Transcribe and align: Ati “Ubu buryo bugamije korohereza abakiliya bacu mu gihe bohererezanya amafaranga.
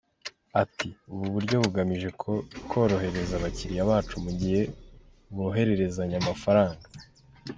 Ati 0.61 0.89
“Ubu 1.11 1.25
buryo 1.33 1.55
bugamije 1.63 2.07
korohereza 2.69 3.33
abakiliya 3.37 3.89
bacu 3.91 4.15
mu 4.23 4.31
gihe 4.39 4.61
bohererezanya 5.35 6.17
amafaranga. 6.21 6.85